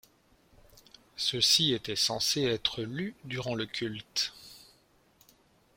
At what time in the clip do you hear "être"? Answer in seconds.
2.41-2.81